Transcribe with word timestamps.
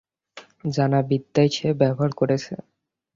জানা 0.71 0.99
বিদ্যাই 1.09 1.49
সে 1.49 1.67
ব্যবহার 1.81 2.11
করেছে। 2.15 2.53